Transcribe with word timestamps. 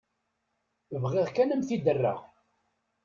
Bɣiɣ 1.01 1.27
kan 1.31 1.53
ad 1.53 1.57
m-t-id-rreɣ. 1.59 2.19